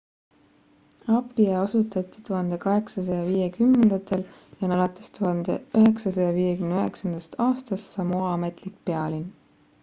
apia 1.17 1.53
asutati 1.65 2.17
1850ndatel 2.29 4.23
ja 4.55 4.61
on 4.69 4.73
alates 4.79 5.13
1959 5.19 7.45
aastast 7.49 7.91
samoa 7.99 8.33
ametlik 8.41 8.83
pealinn 8.89 9.31